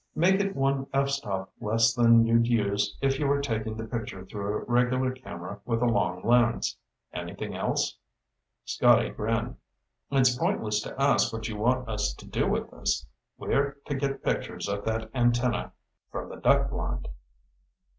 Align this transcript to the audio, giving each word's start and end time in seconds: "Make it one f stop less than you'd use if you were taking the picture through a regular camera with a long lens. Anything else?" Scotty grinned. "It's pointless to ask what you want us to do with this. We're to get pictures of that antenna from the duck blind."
"Make 0.15 0.39
it 0.39 0.55
one 0.55 0.87
f 0.93 1.09
stop 1.11 1.51
less 1.61 1.93
than 1.93 2.25
you'd 2.25 2.47
use 2.47 2.97
if 3.01 3.19
you 3.19 3.27
were 3.27 3.39
taking 3.39 3.77
the 3.77 3.83
picture 3.85 4.25
through 4.25 4.47
a 4.51 4.63
regular 4.63 5.11
camera 5.11 5.59
with 5.63 5.83
a 5.83 5.85
long 5.85 6.23
lens. 6.23 6.75
Anything 7.13 7.55
else?" 7.55 7.97
Scotty 8.65 9.09
grinned. 9.09 9.57
"It's 10.09 10.35
pointless 10.35 10.81
to 10.81 10.99
ask 10.99 11.31
what 11.31 11.47
you 11.47 11.55
want 11.55 11.87
us 11.87 12.15
to 12.15 12.25
do 12.25 12.47
with 12.49 12.71
this. 12.71 13.05
We're 13.37 13.73
to 13.85 13.93
get 13.93 14.23
pictures 14.23 14.67
of 14.67 14.85
that 14.85 15.11
antenna 15.13 15.71
from 16.11 16.29
the 16.29 16.37
duck 16.37 16.71
blind." 16.71 17.07